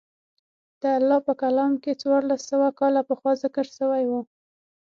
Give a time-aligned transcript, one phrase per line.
[0.81, 4.21] د الله په کلام کښې څوارلس سوه کاله پخوا ذکر سوي وو.